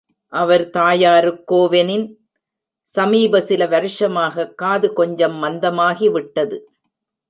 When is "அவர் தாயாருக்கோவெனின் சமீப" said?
0.33-3.41